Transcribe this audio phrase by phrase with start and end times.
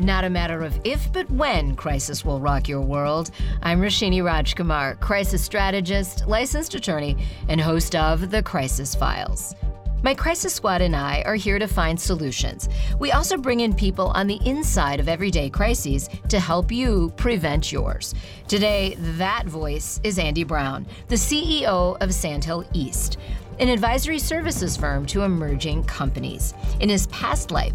[0.00, 3.32] Not a matter of if, but when crisis will rock your world.
[3.62, 7.16] I'm Roshini Rajkumar, crisis strategist, licensed attorney,
[7.48, 9.56] and host of The Crisis Files.
[10.04, 12.68] My crisis squad and I are here to find solutions.
[13.00, 17.72] We also bring in people on the inside of everyday crises to help you prevent
[17.72, 18.14] yours.
[18.46, 23.18] Today, that voice is Andy Brown, the CEO of Sand Hill East,
[23.58, 26.54] an advisory services firm to emerging companies.
[26.78, 27.74] In his past life,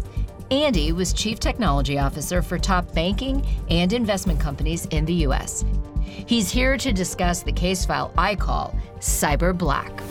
[0.50, 5.64] Andy was Chief Technology Officer for top banking and investment companies in the U.S.
[6.02, 10.02] He's here to discuss the case file I call CyberBlock.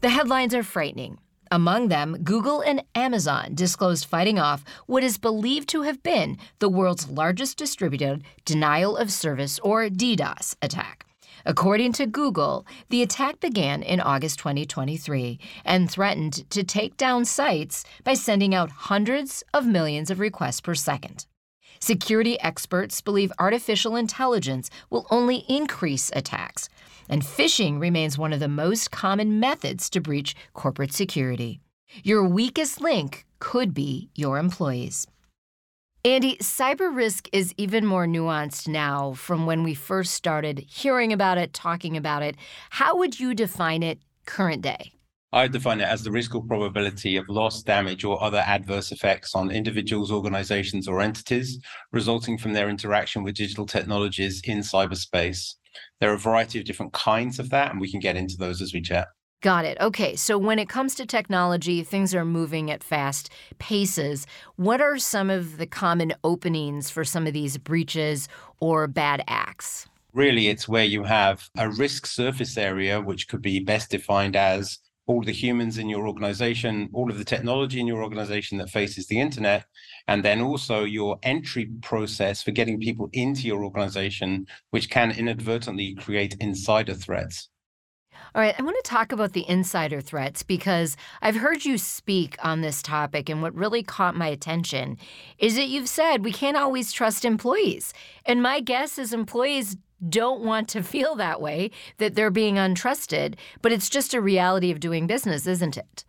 [0.00, 1.18] The headlines are frightening.
[1.50, 6.68] Among them, Google and Amazon disclosed fighting off what is believed to have been the
[6.68, 11.07] world's largest distributed denial of service or DDoS attack.
[11.48, 17.84] According to Google, the attack began in August 2023 and threatened to take down sites
[18.04, 21.24] by sending out hundreds of millions of requests per second.
[21.80, 26.68] Security experts believe artificial intelligence will only increase attacks,
[27.08, 31.60] and phishing remains one of the most common methods to breach corporate security.
[32.04, 35.06] Your weakest link could be your employees.
[36.04, 41.38] Andy, cyber risk is even more nuanced now from when we first started hearing about
[41.38, 42.36] it, talking about it.
[42.70, 44.92] How would you define it current day?
[45.32, 49.34] I define it as the risk or probability of loss, damage, or other adverse effects
[49.34, 51.58] on individuals, organizations, or entities
[51.92, 55.56] resulting from their interaction with digital technologies in cyberspace.
[56.00, 58.62] There are a variety of different kinds of that, and we can get into those
[58.62, 59.08] as we chat.
[59.40, 59.78] Got it.
[59.80, 60.16] Okay.
[60.16, 64.26] So when it comes to technology, things are moving at fast paces.
[64.56, 69.86] What are some of the common openings for some of these breaches or bad acts?
[70.12, 74.78] Really, it's where you have a risk surface area, which could be best defined as
[75.06, 79.06] all the humans in your organization, all of the technology in your organization that faces
[79.06, 79.64] the internet,
[80.08, 85.94] and then also your entry process for getting people into your organization, which can inadvertently
[85.94, 87.48] create insider threats.
[88.34, 92.36] All right, I want to talk about the insider threats because I've heard you speak
[92.42, 94.98] on this topic, and what really caught my attention
[95.38, 97.92] is that you've said we can't always trust employees.
[98.24, 99.76] And my guess is employees
[100.08, 104.70] don't want to feel that way, that they're being untrusted, but it's just a reality
[104.70, 106.04] of doing business, isn't it?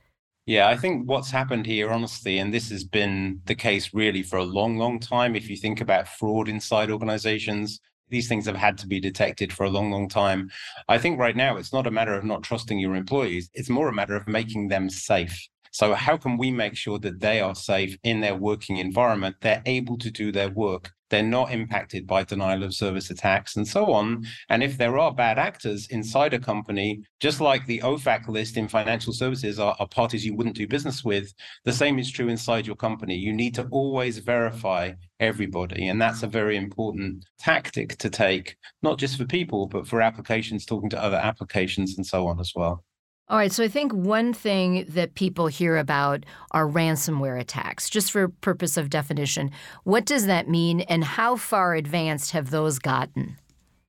[0.45, 4.37] Yeah, I think what's happened here, honestly, and this has been the case really for
[4.37, 5.35] a long, long time.
[5.35, 9.65] If you think about fraud inside organizations, these things have had to be detected for
[9.65, 10.49] a long, long time.
[10.87, 13.87] I think right now it's not a matter of not trusting your employees, it's more
[13.87, 15.47] a matter of making them safe.
[15.71, 19.35] So, how can we make sure that they are safe in their working environment?
[19.41, 20.91] They're able to do their work.
[21.09, 24.25] They're not impacted by denial of service attacks and so on.
[24.49, 28.67] And if there are bad actors inside a company, just like the OFAC list in
[28.67, 31.33] financial services are, are parties you wouldn't do business with,
[31.65, 33.15] the same is true inside your company.
[33.15, 35.87] You need to always verify everybody.
[35.87, 40.65] And that's a very important tactic to take, not just for people, but for applications,
[40.65, 42.83] talking to other applications and so on as well.
[43.31, 47.87] All right, so I think one thing that people hear about are ransomware attacks.
[47.87, 49.51] Just for purpose of definition,
[49.83, 53.37] what does that mean and how far advanced have those gotten?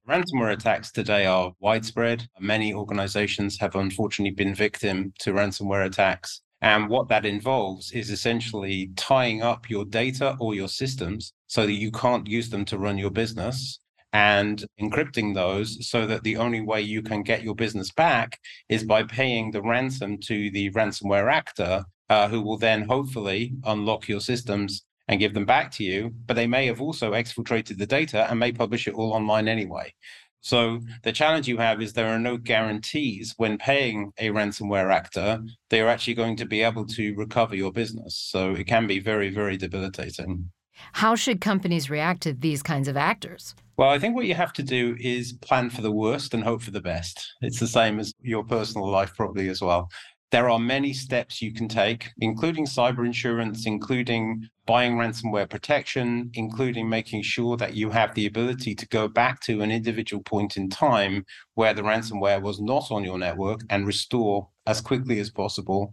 [0.06, 2.28] Ransomware attacks today are widespread.
[2.38, 6.42] Many organizations have unfortunately been victim to ransomware attacks.
[6.60, 11.72] And what that involves is essentially tying up your data or your systems so that
[11.72, 13.80] you can't use them to run your business
[14.12, 18.38] and encrypting those so that the only way you can get your business back
[18.68, 24.08] is by paying the ransom to the ransomware actor, uh, who will then hopefully unlock
[24.08, 26.12] your systems and give them back to you.
[26.26, 29.94] But they may have also exfiltrated the data and may publish it all online anyway.
[30.42, 35.42] So the challenge you have is there are no guarantees when paying a ransomware actor,
[35.68, 38.16] they are actually going to be able to recover your business.
[38.16, 40.50] So it can be very, very debilitating.
[40.92, 43.54] How should companies react to these kinds of actors?
[43.76, 46.62] Well, I think what you have to do is plan for the worst and hope
[46.62, 47.32] for the best.
[47.40, 49.88] It's the same as your personal life, probably as well.
[50.30, 56.88] There are many steps you can take, including cyber insurance, including buying ransomware protection, including
[56.88, 60.68] making sure that you have the ability to go back to an individual point in
[60.70, 61.24] time
[61.54, 65.92] where the ransomware was not on your network and restore as quickly as possible.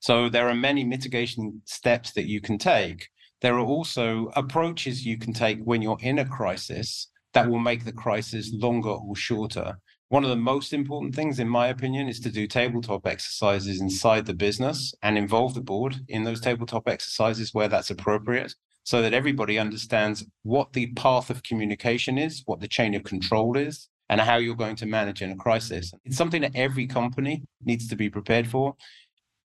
[0.00, 3.08] So there are many mitigation steps that you can take.
[3.42, 7.84] There are also approaches you can take when you're in a crisis that will make
[7.84, 9.78] the crisis longer or shorter.
[10.08, 14.24] One of the most important things, in my opinion, is to do tabletop exercises inside
[14.24, 18.54] the business and involve the board in those tabletop exercises where that's appropriate
[18.84, 23.56] so that everybody understands what the path of communication is, what the chain of control
[23.56, 25.92] is, and how you're going to manage in a crisis.
[26.04, 28.76] It's something that every company needs to be prepared for.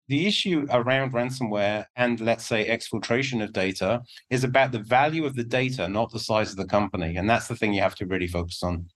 [0.09, 5.35] The issue around ransomware and let's say exfiltration of data is about the value of
[5.35, 7.15] the data, not the size of the company.
[7.15, 8.88] And that's the thing you have to really focus on.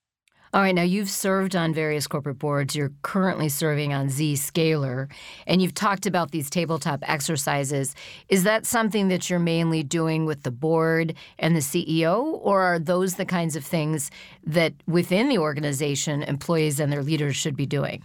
[0.53, 2.75] All right, now you've served on various corporate boards.
[2.75, 5.09] You're currently serving on Zscaler,
[5.47, 7.95] and you've talked about these tabletop exercises.
[8.29, 12.77] Is that something that you're mainly doing with the board and the CEO, or are
[12.77, 14.11] those the kinds of things
[14.45, 18.03] that within the organization employees and their leaders should be doing?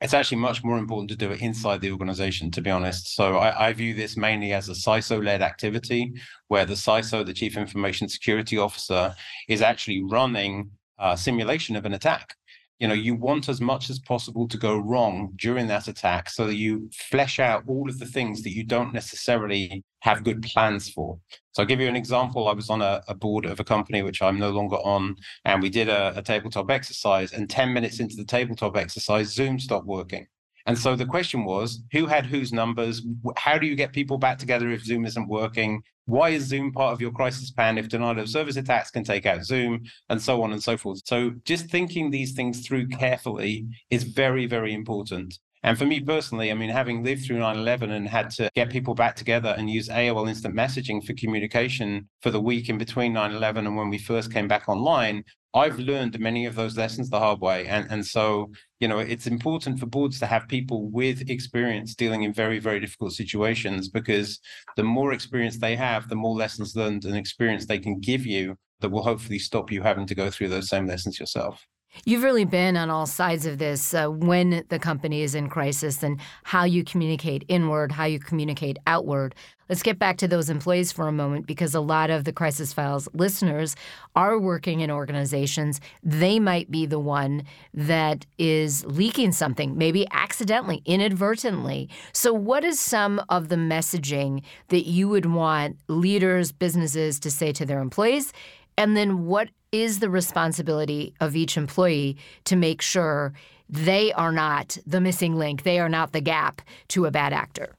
[0.00, 3.14] It's actually much more important to do it inside the organization, to be honest.
[3.14, 6.14] So I, I view this mainly as a CISO led activity
[6.48, 9.14] where the CISO, the Chief Information Security Officer,
[9.48, 12.34] is actually running uh, simulation of an attack.
[12.78, 16.46] You know, you want as much as possible to go wrong during that attack so
[16.46, 20.50] that you flesh out all of the things that you don't necessarily have good mm-hmm.
[20.50, 21.18] plans for.
[21.52, 21.98] So I'll give you an mm-hmm.
[21.98, 22.48] example.
[22.48, 25.62] I was on a, a board of a company which I'm no longer on, and
[25.62, 27.32] we did a, a tabletop exercise.
[27.32, 30.26] And 10 minutes into the tabletop exercise, Zoom stopped working.
[30.66, 33.02] And so the question was who had whose numbers?
[33.36, 35.82] How do you get people back together if Zoom isn't working?
[36.04, 39.26] Why is Zoom part of your crisis plan if denial of service attacks can take
[39.26, 41.00] out Zoom and so on and so forth?
[41.04, 45.38] So just thinking these things through carefully is very, very important.
[45.62, 48.70] And for me personally, I mean, having lived through 9 11 and had to get
[48.70, 53.12] people back together and use AOL instant messaging for communication for the week in between
[53.12, 55.22] 9 11 and when we first came back online,
[55.52, 57.66] I've learned many of those lessons the hard way.
[57.66, 62.22] And, and so, you know, it's important for boards to have people with experience dealing
[62.22, 64.38] in very, very difficult situations because
[64.76, 68.56] the more experience they have, the more lessons learned and experience they can give you
[68.80, 71.66] that will hopefully stop you having to go through those same lessons yourself.
[72.04, 76.02] You've really been on all sides of this uh, when the company is in crisis
[76.02, 79.34] and how you communicate inward, how you communicate outward.
[79.68, 82.72] Let's get back to those employees for a moment because a lot of the Crisis
[82.72, 83.76] Files listeners
[84.16, 85.80] are working in organizations.
[86.02, 91.88] They might be the one that is leaking something, maybe accidentally, inadvertently.
[92.12, 97.52] So, what is some of the messaging that you would want leaders, businesses to say
[97.52, 98.32] to their employees?
[98.76, 103.32] And then, what is the responsibility of each employee to make sure
[103.68, 107.76] they are not the missing link, they are not the gap to a bad actor?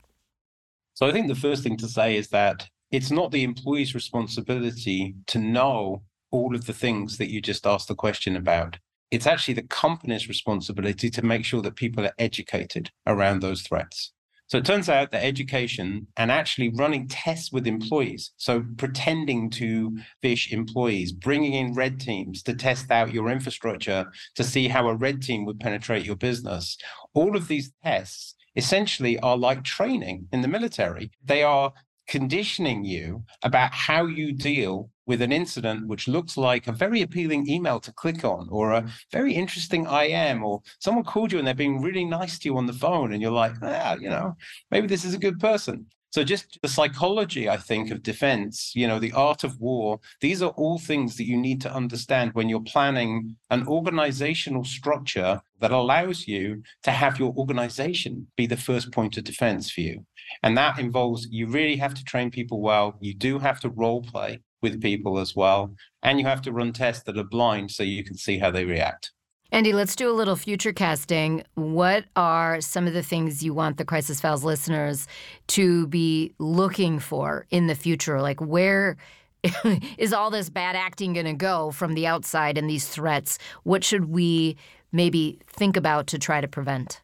[0.94, 5.16] So I think the first thing to say is that it's not the employee's responsibility
[5.28, 8.78] to know all of the things that you just asked the question about.
[9.10, 14.14] It's actually the company's responsibility to make sure that people are educated around those threats.
[14.51, 19.98] So it turns out that education and actually running tests with employees, so pretending to
[20.21, 24.95] phish employees, bringing in red teams to test out your infrastructure to see how a
[24.95, 26.77] red team would penetrate your business,
[27.13, 31.12] all of these tests essentially are like training in the military.
[31.24, 31.71] They are
[32.12, 37.50] conditioning you about how you deal with an incident which looks like a very appealing
[37.50, 41.54] email to click on or a very interesting IM or someone called you and they're
[41.54, 44.36] being really nice to you on the phone and you're like, ah, you know,
[44.72, 45.86] maybe this is a good person.
[46.12, 50.42] So just the psychology, I think, of defense, you know, the art of war, these
[50.42, 55.72] are all things that you need to understand when you're planning an organizational structure that
[55.72, 60.06] allows you to have your organization be the first point of defense for you.
[60.44, 62.98] And that involves you really have to train people well.
[63.00, 65.74] You do have to role play with people as well.
[66.04, 68.66] And you have to run tests that are blind so you can see how they
[68.66, 69.12] react.
[69.53, 71.44] Andy, let's do a little future casting.
[71.56, 75.09] What are some of the things you want the Crisis Files listeners
[75.48, 78.21] to be looking for in the future?
[78.21, 78.95] Like, where
[79.97, 83.40] is all this bad acting going to go from the outside and these threats?
[83.64, 84.56] What should we
[84.94, 87.02] maybe think about to try to prevent?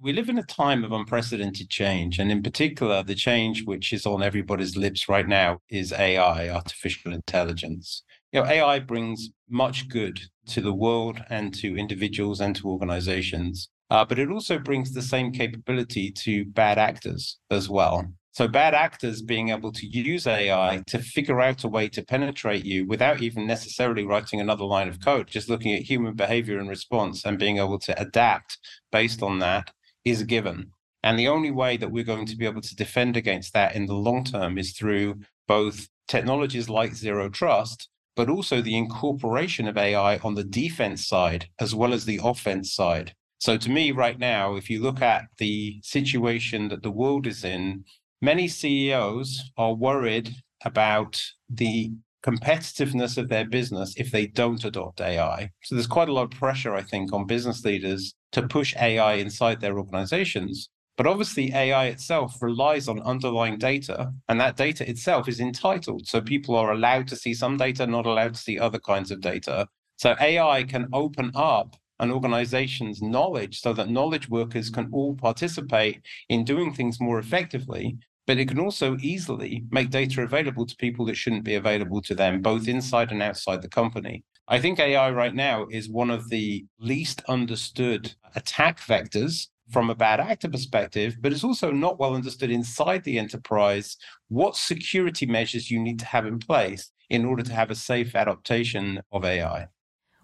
[0.00, 2.20] We live in a time of unprecedented change.
[2.20, 7.12] And in particular, the change which is on everybody's lips right now is AI, artificial
[7.12, 8.04] intelligence.
[8.32, 13.70] You know, AI brings much good to the world and to individuals and to organizations,
[13.88, 18.06] uh, but it also brings the same capability to bad actors as well.
[18.32, 22.66] So, bad actors being able to use AI to figure out a way to penetrate
[22.66, 26.68] you without even necessarily writing another line of code, just looking at human behavior and
[26.68, 28.58] response and being able to adapt
[28.92, 29.72] based on that
[30.04, 30.70] is a given.
[31.02, 33.86] And the only way that we're going to be able to defend against that in
[33.86, 39.78] the long term is through both technologies like zero trust, but also the incorporation of
[39.78, 43.14] AI on the defense side as well as the offense side.
[43.38, 47.44] So, to me, right now, if you look at the situation that the world is
[47.44, 47.84] in,
[48.20, 50.34] many CEOs are worried
[50.64, 51.92] about the
[52.26, 55.50] competitiveness of their business if they don't adopt AI.
[55.62, 59.12] So, there's quite a lot of pressure, I think, on business leaders to push AI
[59.12, 60.70] inside their organizations.
[60.98, 66.08] But obviously, AI itself relies on underlying data, and that data itself is entitled.
[66.08, 69.20] So people are allowed to see some data, not allowed to see other kinds of
[69.20, 69.68] data.
[69.96, 76.02] So AI can open up an organization's knowledge so that knowledge workers can all participate
[76.30, 77.96] in doing things more effectively.
[78.26, 82.14] But it can also easily make data available to people that shouldn't be available to
[82.16, 84.24] them, both inside and outside the company.
[84.48, 89.94] I think AI right now is one of the least understood attack vectors from a
[89.94, 93.96] bad actor perspective, but it's also not well understood inside the enterprise
[94.28, 98.14] what security measures you need to have in place in order to have a safe
[98.14, 99.68] adaptation of AI.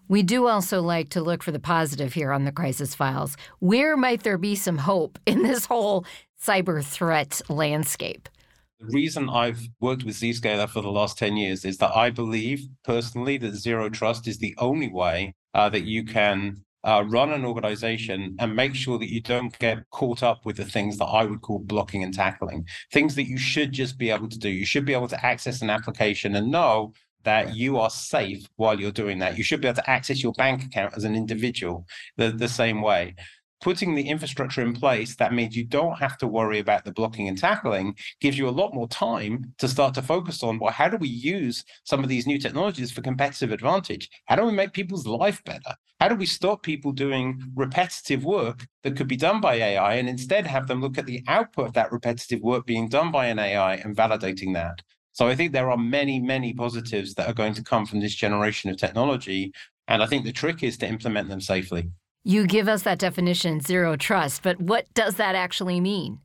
[0.07, 3.35] We do also like to look for the positive here on the crisis files.
[3.59, 6.05] Where might there be some hope in this whole
[6.41, 8.29] cyber threat landscape?
[8.79, 12.67] The reason I've worked with Zscaler for the last 10 years is that I believe
[12.83, 17.43] personally that zero trust is the only way uh, that you can uh, run an
[17.43, 21.25] organization and make sure that you don't get caught up with the things that I
[21.25, 24.49] would call blocking and tackling, things that you should just be able to do.
[24.49, 28.79] You should be able to access an application and know that you are safe while
[28.79, 29.35] you're doing that.
[29.35, 31.87] You should be able to access your bank account as an individual
[32.17, 33.15] the, the same way
[33.61, 37.27] putting the infrastructure in place, that means you don't have to worry about the blocking
[37.27, 40.87] and tackling, gives you a lot more time to start to focus on, well, how
[40.87, 44.09] do we use some of these new technologies for competitive advantage?
[44.25, 45.75] How do we make people's life better?
[45.99, 50.09] How do we stop people doing repetitive work that could be done by AI and
[50.09, 53.39] instead have them look at the output of that repetitive work being done by an
[53.39, 54.81] AI and validating that?
[55.13, 58.13] So I think there are many, many positives that are going to come from this
[58.13, 59.53] generation of technology.
[59.87, 61.89] And I think the trick is to implement them safely.
[62.27, 66.17] You give us that definition, zero trust, but what does that actually mean?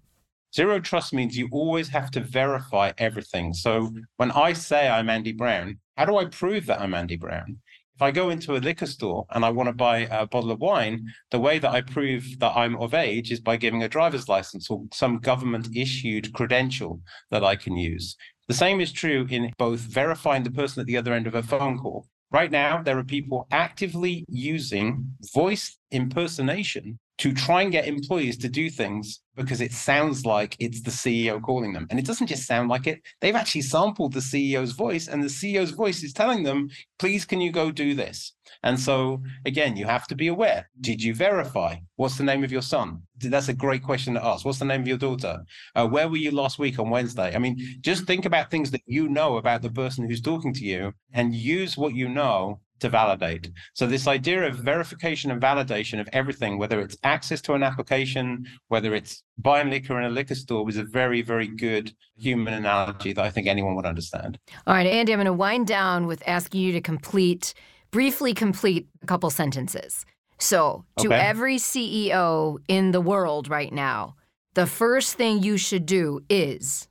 [0.56, 3.52] Zero trust means you always have to verify everything.
[3.52, 7.58] So when I say I'm Andy Brown, how do I prove that I'm Andy Brown?
[7.96, 10.60] If I go into a liquor store and I want to buy a bottle of
[10.60, 14.26] wine, the way that I prove that I'm of age is by giving a driver's
[14.26, 18.16] license or some government issued credential that I can use.
[18.48, 21.42] The same is true in both verifying the person at the other end of a
[21.42, 27.86] phone call Right now, there are people actively using voice impersonation to try and get
[27.86, 31.86] employees to do things because it sounds like it's the CEO calling them.
[31.90, 33.00] And it doesn't just sound like it.
[33.20, 36.68] They've actually sampled the CEO's voice, and the CEO's voice is telling them,
[36.98, 38.32] please, can you go do this?
[38.62, 40.68] And so, again, you have to be aware.
[40.80, 41.76] Did you verify?
[41.96, 43.02] What's the name of your son?
[43.18, 44.44] That's a great question to ask.
[44.44, 45.42] What's the name of your daughter?
[45.74, 47.34] Uh, where were you last week on Wednesday?
[47.34, 50.64] I mean, just think about things that you know about the person who's talking to
[50.64, 53.50] you and use what you know to validate.
[53.74, 58.46] So this idea of verification and validation of everything, whether it's access to an application,
[58.68, 63.12] whether it's buying liquor in a liquor store, was a very, very good human analogy
[63.12, 64.38] that I think anyone would understand.
[64.66, 67.54] All right, Andy, I'm going to wind down with asking you to complete,
[67.90, 70.04] briefly complete a couple sentences.
[70.38, 71.16] So, to okay.
[71.16, 74.16] every CEO in the world right now,
[74.54, 76.88] the first thing you should do is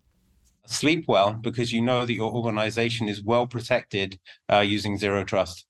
[0.70, 4.20] sleep well because you know that your organization is well protected
[4.52, 5.66] uh, using zero trust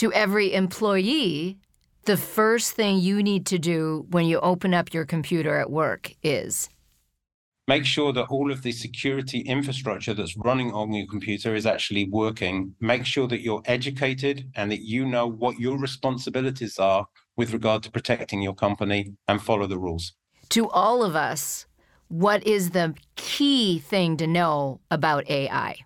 [0.00, 1.58] to every employee,
[2.06, 6.14] the first thing you need to do when you open up your computer at work
[6.22, 6.70] is
[7.68, 12.08] make sure that all of the security infrastructure that's running on your computer is actually
[12.08, 12.74] working.
[12.80, 17.04] Make sure that you're educated and that you know what your responsibilities are
[17.36, 20.14] with regard to protecting your company and follow the rules.
[20.48, 21.66] To all of us,
[22.08, 25.76] what is the key thing to know about AI?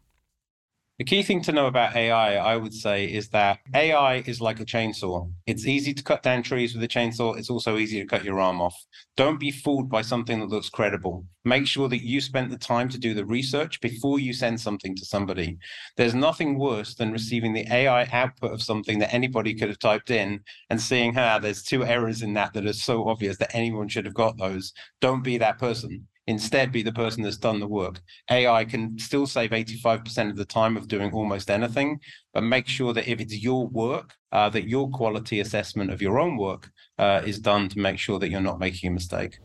[0.97, 4.61] The key thing to know about AI, I would say, is that AI is like
[4.61, 5.29] a chainsaw.
[5.45, 7.37] It's easy to cut down trees with a chainsaw.
[7.37, 8.77] It's also easy to cut your arm off.
[9.17, 11.27] Don't be fooled by something that looks credible.
[11.45, 14.95] Make sure that you spent the time to do the research before you send something
[14.95, 15.59] to somebody.
[15.97, 20.13] There's nothing worse than receiving the AI output of something that anybody could have typed
[20.13, 23.89] in and seeing, ah, there's two errors in that that are so obvious that anyone
[23.89, 24.73] should have got those.
[25.01, 28.01] Don't be that person instead be the person that's done the work.
[28.31, 31.99] AI can still save 85% of the time of doing almost anything,
[32.33, 36.19] but make sure that if it's your work, uh, that your quality assessment of your
[36.19, 39.39] own work uh, is done to make sure that you're not making a mistake.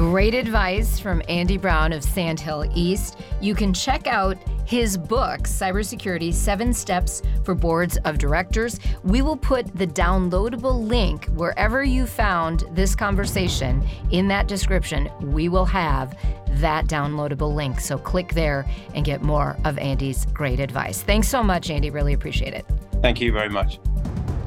[0.00, 3.20] Great advice from Andy Brown of Sand Hill East.
[3.42, 8.80] You can check out his book, Cybersecurity Seven Steps for Boards of Directors.
[9.04, 15.10] We will put the downloadable link wherever you found this conversation in that description.
[15.20, 16.16] We will have
[16.52, 17.78] that downloadable link.
[17.78, 21.02] So click there and get more of Andy's great advice.
[21.02, 21.90] Thanks so much, Andy.
[21.90, 22.64] Really appreciate it.
[23.02, 23.78] Thank you very much.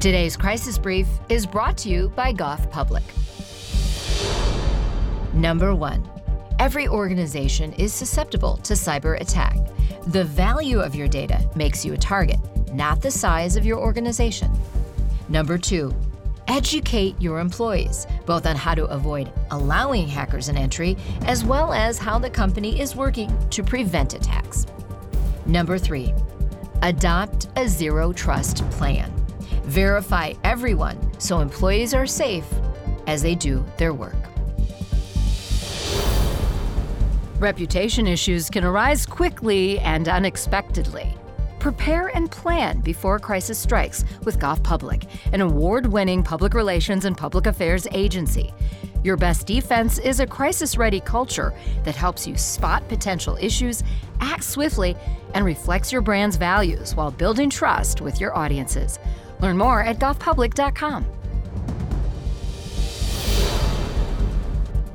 [0.00, 3.04] Today's Crisis Brief is brought to you by Goff Public.
[5.34, 6.08] Number one,
[6.60, 9.56] every organization is susceptible to cyber attack.
[10.06, 12.38] The value of your data makes you a target,
[12.72, 14.48] not the size of your organization.
[15.28, 15.92] Number two,
[16.46, 21.98] educate your employees, both on how to avoid allowing hackers an entry, as well as
[21.98, 24.66] how the company is working to prevent attacks.
[25.46, 26.14] Number three,
[26.82, 29.12] adopt a zero trust plan.
[29.64, 32.46] Verify everyone so employees are safe
[33.08, 34.14] as they do their work.
[37.44, 41.14] Reputation issues can arise quickly and unexpectedly.
[41.58, 47.04] Prepare and plan before a crisis strikes with Goff Public, an award winning public relations
[47.04, 48.54] and public affairs agency.
[49.02, 53.82] Your best defense is a crisis ready culture that helps you spot potential issues,
[54.22, 54.96] act swiftly,
[55.34, 58.98] and reflects your brand's values while building trust with your audiences.
[59.40, 61.04] Learn more at goffpublic.com.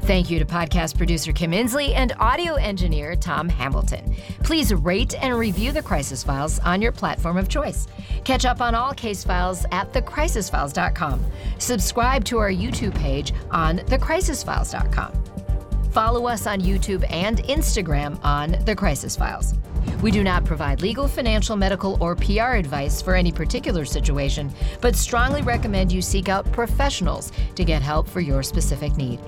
[0.10, 4.16] Thank you to podcast producer Kim Insley and audio engineer Tom Hamilton.
[4.44, 7.86] Please rate and review The Crisis Files on your platform of choice.
[8.24, 11.24] Catch up on all case files at thecrisisfiles.com.
[11.60, 15.92] Subscribe to our YouTube page on thecrisisfiles.com.
[15.92, 19.54] Follow us on YouTube and Instagram on The Crisis Files.
[20.02, 24.52] We do not provide legal, financial, medical, or PR advice for any particular situation,
[24.82, 29.20] but strongly recommend you seek out professionals to get help for your specific need.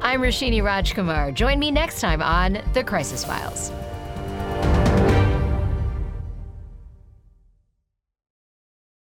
[0.00, 1.34] I'm Roshini Rajkumar.
[1.34, 3.72] Join me next time on The Crisis Files.